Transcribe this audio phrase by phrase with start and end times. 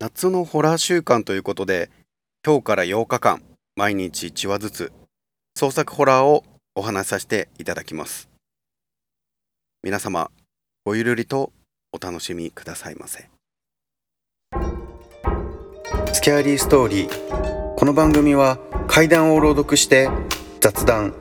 [0.00, 1.90] 夏のホラー週間ということで
[2.46, 3.42] 今日から8日間
[3.74, 4.92] 毎日1話ずつ
[5.56, 6.44] 創作ホラーを
[6.76, 8.28] お話しさせていただきます。
[9.82, 10.30] 皆様
[10.84, 11.52] ごゆるりと
[11.92, 13.28] お楽しみくださいませ。
[16.12, 20.08] スキャーリーストーリーこの番組は怪談を朗読して
[20.60, 21.12] 雑談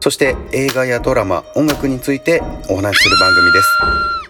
[0.00, 4.21] そして映画やドラマ音楽についてお話しする番組です。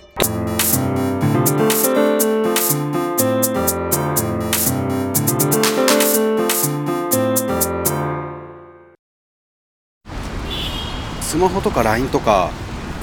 [11.33, 12.51] スマホとか LINE とか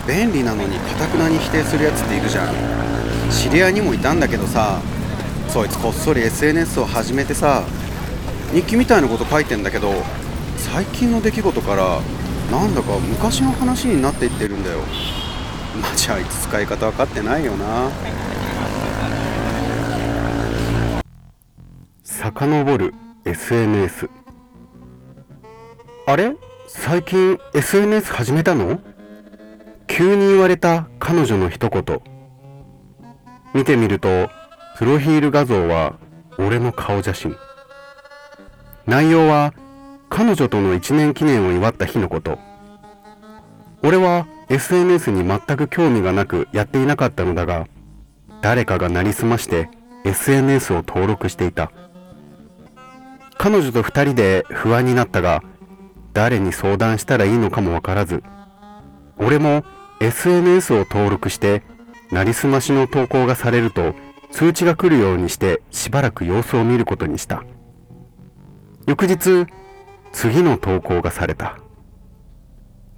[0.07, 2.53] 便利なのにかたくなに否定するやつっているじゃん。
[3.31, 4.79] 知り合いにもいたんだけどさ。
[5.47, 7.63] そいつこっそり SNS を始めてさ。
[8.53, 9.91] 日記みたいなこと書いてんだけど
[10.57, 12.01] 最近の出来事から
[12.51, 14.77] なんだか昔の話になっていってるんだよ。
[15.81, 17.89] マジあいつ使い方分かってないよな。
[22.03, 22.93] 遡る
[23.25, 24.07] SNS
[26.05, 26.35] あれ？
[26.71, 28.79] 最近 SNS 始めたの？
[29.87, 31.83] 急に言われた彼女の一言。
[33.55, 34.29] 見てみると
[34.77, 35.95] プロフィール画像は
[36.37, 37.35] 俺の顔写真。
[38.85, 39.55] 内容は
[40.09, 42.37] 彼女との1年記念を祝った日のこと。
[43.81, 47.67] 俺は SNS に全く興味がなくやっていなかったのだが
[48.43, 49.71] 誰かがなりすまして
[50.05, 51.71] SNS を登録していた。
[53.39, 55.41] 彼女と2人で不安になったが
[56.19, 58.23] 誰に相談したらいいのかもわからず
[59.17, 59.63] 俺も
[60.01, 61.63] SNS を登録して
[62.11, 63.95] なりすましの投稿がされると
[64.29, 67.45] 通知が来るようにしてしばらく様子を見ることにした。
[68.85, 69.45] 翌日
[70.11, 71.57] 次の投稿がされた。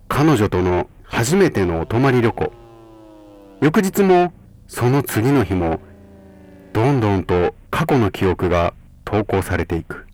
[0.07, 2.51] 彼女との初めてのお泊まり旅行。
[3.61, 4.33] 翌日も
[4.67, 5.79] その次の日も
[6.73, 8.73] どんどんと過去の記憶が
[9.05, 10.07] 投稿されていく。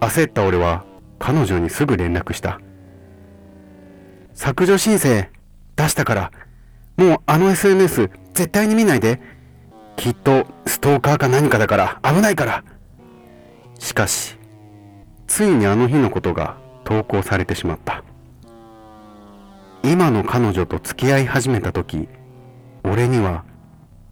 [0.00, 0.87] 焦った俺は
[1.18, 2.60] 彼女にすぐ連絡した。
[4.34, 5.28] 削除申請
[5.76, 6.32] 出したから
[6.96, 9.20] もうあの SNS 絶対に見ないで。
[9.96, 12.62] きっとストーカーか何かだから危ないから。
[13.80, 14.36] しかし
[15.26, 18.04] ついにあの日のことが投稿されてしまった。
[19.82, 22.08] 今の彼女と付き合い始めた時
[22.84, 23.44] 俺には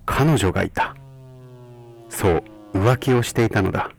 [0.06, 0.96] 彼女がいた。
[2.08, 2.44] そう
[2.74, 3.90] 浮気をしていたのだ。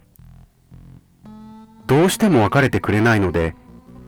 [1.88, 3.56] どうしても別れてくれないので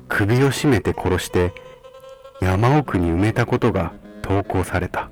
[0.09, 1.53] 首を絞めて殺して
[2.41, 5.09] 山奥に埋めたことが投稿された。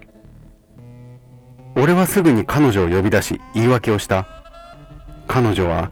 [1.75, 4.27] 俺はすぐに彼女を呼び出し言い訳をした。
[5.27, 5.91] 彼女は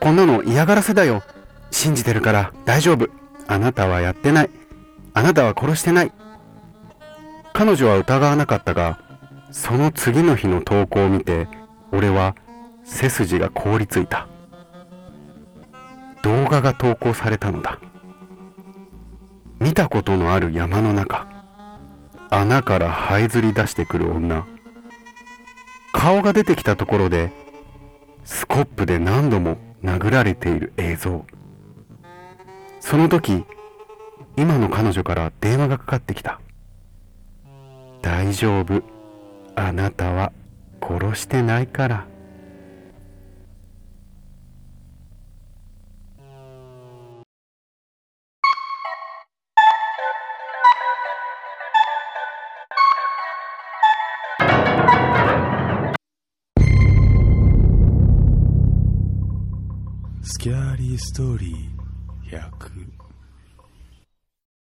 [0.00, 1.22] こんなの嫌がらせだよ。
[1.70, 3.08] 信じてるから大丈夫。
[3.46, 4.50] あなたはやってない。
[5.14, 6.12] あなたは殺してない。
[7.52, 8.98] 彼女は疑わなかったが
[9.52, 11.46] その次の日の投稿を見て
[11.92, 12.34] 俺は
[12.84, 14.29] 背筋が凍りついた。
[16.22, 17.78] 動画が投稿されたのだ。
[19.58, 21.26] 見たことのある山の中
[22.30, 24.46] 穴から這いずり出してくる女。
[25.92, 27.32] 顔が出てきたところで
[28.24, 31.24] スコップで何度も殴られている映像。
[32.80, 33.44] その時
[34.36, 36.40] 今の彼女から電話がかかってきた。
[38.02, 38.82] 大丈夫。
[39.56, 40.32] あなたは
[40.80, 42.09] 殺してないから。
[60.40, 62.99] スキャーリーストーリー100